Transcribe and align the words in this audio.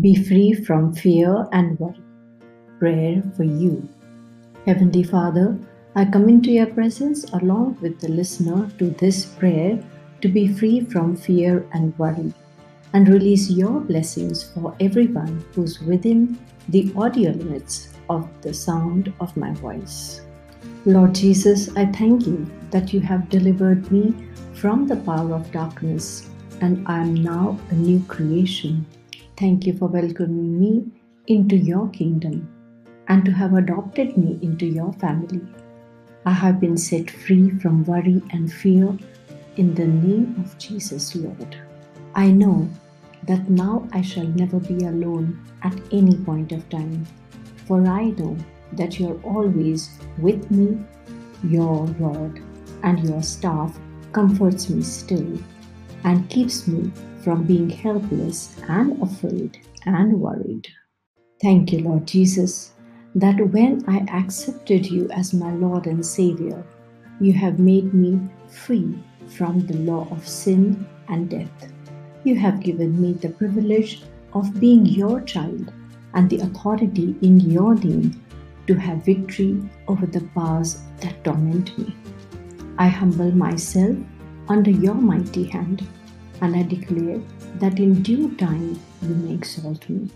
Be 0.00 0.16
free 0.24 0.52
from 0.52 0.92
fear 0.92 1.46
and 1.52 1.78
worry. 1.78 2.02
Prayer 2.80 3.22
for 3.36 3.44
you. 3.44 3.88
Heavenly 4.66 5.04
Father, 5.04 5.56
I 5.94 6.04
come 6.04 6.28
into 6.28 6.50
your 6.50 6.66
presence 6.66 7.22
along 7.32 7.78
with 7.80 8.00
the 8.00 8.08
listener 8.08 8.68
to 8.78 8.90
this 8.90 9.24
prayer 9.24 9.80
to 10.20 10.28
be 10.28 10.48
free 10.48 10.80
from 10.80 11.14
fear 11.14 11.64
and 11.72 11.96
worry 11.96 12.34
and 12.92 13.08
release 13.08 13.48
your 13.48 13.78
blessings 13.78 14.42
for 14.42 14.74
everyone 14.80 15.44
who's 15.54 15.80
within 15.80 16.40
the 16.70 16.92
audio 16.96 17.30
limits 17.30 17.90
of 18.10 18.28
the 18.42 18.52
sound 18.52 19.12
of 19.20 19.36
my 19.36 19.52
voice. 19.52 20.22
Lord 20.86 21.14
Jesus, 21.14 21.68
I 21.76 21.86
thank 21.86 22.26
you 22.26 22.50
that 22.72 22.92
you 22.92 22.98
have 22.98 23.28
delivered 23.28 23.92
me 23.92 24.12
from 24.54 24.88
the 24.88 24.96
power 24.96 25.34
of 25.34 25.52
darkness 25.52 26.28
and 26.60 26.84
I 26.88 26.98
am 26.98 27.14
now 27.14 27.60
a 27.70 27.74
new 27.74 28.02
creation. 28.08 28.84
Thank 29.36 29.66
you 29.66 29.76
for 29.76 29.88
welcoming 29.88 30.60
me 30.60 30.84
into 31.26 31.56
your 31.56 31.88
kingdom 31.88 32.48
and 33.08 33.24
to 33.24 33.32
have 33.32 33.54
adopted 33.54 34.16
me 34.16 34.38
into 34.42 34.64
your 34.64 34.92
family. 34.92 35.40
I 36.24 36.30
have 36.30 36.60
been 36.60 36.76
set 36.78 37.10
free 37.10 37.50
from 37.58 37.84
worry 37.84 38.22
and 38.30 38.52
fear 38.52 38.96
in 39.56 39.74
the 39.74 39.88
name 39.88 40.36
of 40.38 40.56
Jesus, 40.58 41.16
Lord. 41.16 41.56
I 42.14 42.30
know 42.30 42.70
that 43.24 43.50
now 43.50 43.88
I 43.92 44.02
shall 44.02 44.28
never 44.28 44.60
be 44.60 44.84
alone 44.84 45.44
at 45.64 45.74
any 45.90 46.16
point 46.16 46.52
of 46.52 46.68
time, 46.70 47.04
for 47.66 47.84
I 47.88 48.10
know 48.10 48.36
that 48.74 49.00
you 49.00 49.08
are 49.08 49.22
always 49.22 49.98
with 50.18 50.48
me, 50.52 50.78
your 51.42 51.86
rod 51.98 52.40
and 52.84 53.02
your 53.08 53.22
staff 53.24 53.76
comforts 54.12 54.70
me 54.70 54.80
still 54.82 55.38
and 56.04 56.28
keeps 56.30 56.68
me 56.68 56.90
from 57.22 57.44
being 57.44 57.68
helpless 57.68 58.56
and 58.68 59.02
afraid 59.02 59.58
and 59.86 60.20
worried. 60.20 60.68
Thank 61.42 61.72
you, 61.72 61.80
Lord 61.80 62.06
Jesus, 62.06 62.72
that 63.14 63.40
when 63.50 63.84
I 63.88 63.98
accepted 64.12 64.86
you 64.86 65.08
as 65.10 65.34
my 65.34 65.52
Lord 65.52 65.86
and 65.86 66.04
Savior, 66.04 66.64
you 67.20 67.32
have 67.32 67.58
made 67.58 67.94
me 67.94 68.20
free 68.48 68.98
from 69.28 69.66
the 69.66 69.76
law 69.78 70.06
of 70.10 70.28
sin 70.28 70.86
and 71.08 71.30
death. 71.30 71.72
You 72.24 72.36
have 72.36 72.60
given 72.60 73.00
me 73.00 73.12
the 73.12 73.28
privilege 73.28 74.02
of 74.32 74.58
being 74.60 74.84
your 74.86 75.20
child 75.20 75.72
and 76.14 76.28
the 76.28 76.40
authority 76.40 77.14
in 77.22 77.40
your 77.40 77.74
name 77.74 78.24
to 78.66 78.74
have 78.74 79.04
victory 79.04 79.60
over 79.88 80.06
the 80.06 80.22
powers 80.34 80.80
that 81.00 81.22
torment 81.24 81.76
me. 81.78 81.94
I 82.78 82.88
humble 82.88 83.30
myself 83.30 83.96
under 84.48 84.70
your 84.70 84.94
mighty 84.94 85.44
hand, 85.44 85.86
and 86.40 86.56
I 86.56 86.62
declare 86.62 87.20
that 87.56 87.78
in 87.78 88.02
due 88.02 88.34
time 88.36 88.80
you 89.02 89.14
may 89.14 89.34
exalt 89.34 89.88
me. 89.88 90.10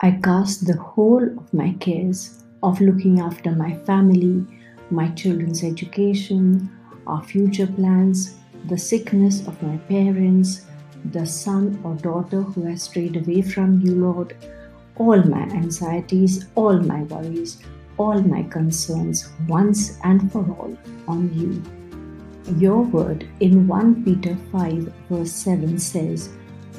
I 0.00 0.12
cast 0.22 0.66
the 0.66 0.76
whole 0.76 1.24
of 1.38 1.54
my 1.54 1.72
cares 1.80 2.42
of 2.62 2.80
looking 2.80 3.20
after 3.20 3.52
my 3.52 3.74
family, 3.86 4.44
my 4.90 5.08
children's 5.10 5.62
education, 5.62 6.70
our 7.06 7.22
future 7.22 7.66
plans, 7.66 8.36
the 8.68 8.78
sickness 8.78 9.46
of 9.46 9.60
my 9.62 9.76
parents, 9.88 10.66
the 11.12 11.26
son 11.26 11.80
or 11.84 11.94
daughter 11.96 12.42
who 12.42 12.64
has 12.66 12.82
strayed 12.82 13.16
away 13.16 13.42
from 13.42 13.80
you, 13.80 13.94
Lord, 13.94 14.36
all 14.96 15.22
my 15.22 15.42
anxieties, 15.42 16.46
all 16.54 16.78
my 16.78 17.02
worries, 17.04 17.62
all 17.98 18.20
my 18.22 18.42
concerns 18.44 19.30
once 19.48 19.98
and 20.04 20.30
for 20.30 20.44
all 20.44 20.76
on 21.08 21.32
you. 21.34 21.81
Your 22.58 22.82
word 22.82 23.28
in 23.38 23.68
1 23.68 24.04
Peter 24.04 24.36
5, 24.50 24.92
verse 25.08 25.32
7 25.32 25.78
says, 25.78 26.30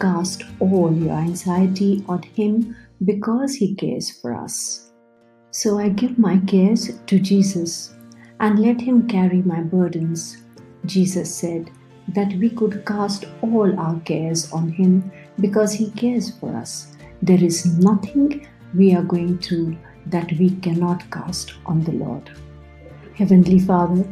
Cast 0.00 0.42
all 0.58 0.92
your 0.92 1.12
anxiety 1.12 2.04
on 2.08 2.22
Him 2.22 2.74
because 3.04 3.54
He 3.54 3.74
cares 3.76 4.10
for 4.10 4.34
us. 4.34 4.90
So 5.52 5.78
I 5.78 5.90
give 5.90 6.18
my 6.18 6.38
cares 6.48 6.98
to 7.06 7.18
Jesus 7.18 7.94
and 8.40 8.58
let 8.58 8.80
Him 8.80 9.06
carry 9.06 9.40
my 9.42 9.60
burdens. 9.60 10.38
Jesus 10.84 11.32
said 11.32 11.70
that 12.08 12.32
we 12.38 12.50
could 12.50 12.84
cast 12.84 13.26
all 13.42 13.78
our 13.78 14.00
cares 14.00 14.52
on 14.52 14.68
Him 14.68 15.12
because 15.38 15.72
He 15.72 15.92
cares 15.92 16.36
for 16.38 16.56
us. 16.56 16.96
There 17.22 17.42
is 17.42 17.78
nothing 17.78 18.48
we 18.74 18.96
are 18.96 19.04
going 19.04 19.38
through 19.38 19.76
that 20.06 20.32
we 20.32 20.50
cannot 20.56 21.08
cast 21.12 21.54
on 21.66 21.84
the 21.84 21.92
Lord. 21.92 22.32
Heavenly 23.14 23.60
Father, 23.60 24.04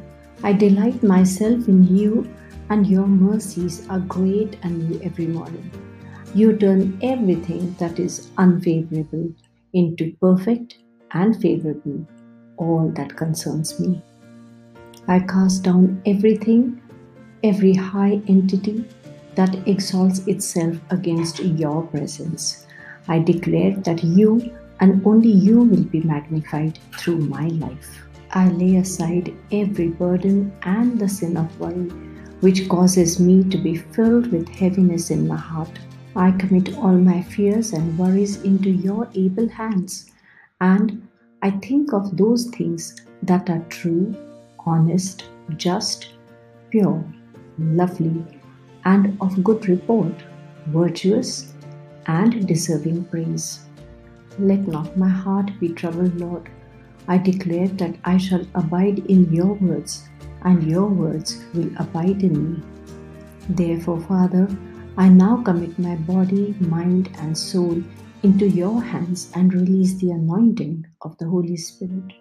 I 0.43 0.53
delight 0.53 1.03
myself 1.03 1.69
in 1.69 1.97
you, 1.97 2.29
and 2.71 2.87
your 2.87 3.07
mercies 3.07 3.87
are 3.89 4.01
great 4.01 4.57
and 4.63 4.89
new 4.89 5.01
every 5.03 5.27
morning. 5.27 5.71
You 6.35 6.57
turn 6.57 6.99
everything 7.03 7.75
that 7.79 7.99
is 7.99 8.29
unfavorable 8.39 9.33
into 9.73 10.13
perfect 10.21 10.79
and 11.13 11.41
favorable, 11.41 12.07
all 12.57 12.91
that 12.97 13.17
concerns 13.17 13.79
me. 13.81 14.03
I 15.09 15.21
cast 15.21 15.65
down 15.65 16.01
everything, 16.07 16.81
every 17.43 17.75
high 17.75 18.21
entity 18.29 18.85
that 19.35 19.67
exalts 19.67 20.27
itself 20.27 20.77
against 20.91 21.41
your 21.41 21.83
presence 21.83 22.67
I 23.09 23.19
declare 23.19 23.77
that 23.79 24.05
you 24.05 24.55
and 24.79 25.05
only 25.05 25.31
you 25.31 25.63
will 25.63 25.85
be 25.85 26.01
magnified 26.01 26.79
through 26.97 27.19
my 27.19 27.49
life. 27.49 28.10
I 28.33 28.49
lay 28.49 28.77
aside 28.77 29.35
every 29.53 29.89
burden 29.89 30.53
and 30.63 30.99
the 30.99 31.09
sin 31.09 31.37
of 31.37 31.59
worry 31.61 31.91
which 32.41 32.69
causes 32.69 33.21
me 33.21 33.45
to 33.45 33.59
be 33.59 33.77
filled 33.77 34.33
with 34.33 34.49
heaviness 34.49 35.11
in 35.11 35.29
my 35.29 35.37
heart. 35.37 35.79
I 36.17 36.33
commit 36.33 36.77
all 36.77 36.97
my 36.97 37.23
fears 37.23 37.73
and 37.73 37.99
worries 37.99 38.43
into 38.43 38.71
your 38.71 39.09
able 39.15 39.49
hands, 39.49 40.11
and 40.61 41.07
I 41.43 41.51
think 41.51 41.93
of 41.93 42.17
those 42.17 42.47
things 42.47 42.97
that 43.23 43.49
are 43.51 43.65
true, 43.69 44.15
honest, 44.67 45.25
just, 45.57 46.09
pure, 46.71 47.05
lovely, 47.59 48.25
and 48.85 49.17
of 49.21 49.45
good 49.45 49.69
report, 49.69 50.15
virtuous, 50.69 51.53
and 52.07 52.49
deserving 52.49 53.05
praise. 53.05 53.61
Let 54.39 54.67
not 54.67 54.97
my 54.97 55.09
heart 55.09 55.51
be 55.61 55.69
troubled, 55.69 56.19
Lord. 56.19 56.49
I 57.11 57.19
declare 57.19 57.67
that 57.67 57.97
I 58.05 58.19
shall 58.19 58.47
abide 58.55 59.01
in 59.15 59.33
your 59.35 59.55
words, 59.55 60.09
and 60.43 60.63
your 60.63 60.87
words 60.87 61.45
will 61.53 61.71
abide 61.77 62.23
in 62.23 62.37
me. 62.45 62.63
Therefore, 63.49 64.01
Father, 64.03 64.47
I 64.97 65.09
now 65.09 65.43
commit 65.43 65.77
my 65.77 65.97
body, 65.97 66.55
mind, 66.61 67.11
and 67.19 67.37
soul 67.37 67.83
into 68.23 68.47
your 68.47 68.81
hands 68.81 69.33
and 69.35 69.53
release 69.53 69.95
the 69.95 70.13
anointing 70.13 70.87
of 71.03 71.19
the 71.19 71.27
Holy 71.27 71.57
Spirit. 71.57 72.13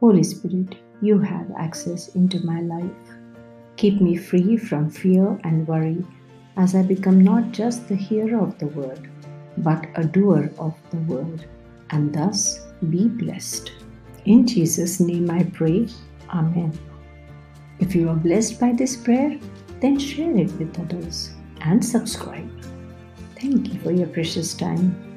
Holy 0.00 0.24
Spirit, 0.24 0.74
you 1.00 1.20
have 1.20 1.46
access 1.56 2.08
into 2.16 2.44
my 2.44 2.60
life. 2.62 3.16
Keep 3.76 4.00
me 4.00 4.16
free 4.16 4.56
from 4.56 4.90
fear 4.90 5.38
and 5.44 5.68
worry 5.68 6.04
as 6.56 6.74
I 6.74 6.82
become 6.82 7.22
not 7.22 7.52
just 7.52 7.86
the 7.86 7.94
hearer 7.94 8.40
of 8.40 8.58
the 8.58 8.66
word, 8.66 9.08
but 9.58 9.86
a 9.94 10.04
doer 10.04 10.50
of 10.58 10.74
the 10.90 11.02
word, 11.14 11.44
and 11.90 12.12
thus 12.12 12.66
be 12.90 13.06
blessed. 13.06 13.70
In 14.26 14.46
Jesus' 14.46 14.98
name 14.98 15.30
I 15.30 15.44
pray. 15.44 15.88
Amen. 16.30 16.76
If 17.78 17.94
you 17.94 18.08
are 18.08 18.16
blessed 18.16 18.60
by 18.60 18.72
this 18.72 18.96
prayer, 18.96 19.38
then 19.80 19.98
share 19.98 20.36
it 20.36 20.50
with 20.58 20.78
others 20.80 21.30
and 21.60 21.84
subscribe. 21.84 22.50
Thank 23.40 23.72
you 23.72 23.80
for 23.80 23.92
your 23.92 24.08
precious 24.08 24.52
time. 24.52 25.15